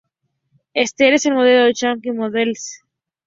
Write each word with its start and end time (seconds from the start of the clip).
Esther 0.73 1.13
es 1.13 1.27
modelo 1.27 1.65
de 1.65 1.75
Chadwick 1.75 2.15
Models. 2.15 2.81